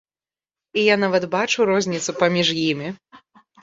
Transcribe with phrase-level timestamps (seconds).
[0.77, 2.95] І я нават бачу розніцу паміж імі.